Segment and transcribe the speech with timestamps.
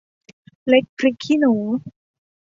[0.67, 1.53] เล็กพริกขี้หนู